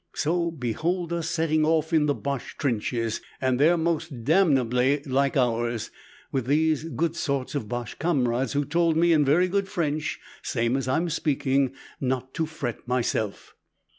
[0.15, 5.91] So, behold us setting off in the Boche trenches and they're most damnably like ours
[6.31, 10.75] with these good sorts of Boche comrades, who told me in very good French same
[10.75, 13.53] as I'm speaking not to fret myself.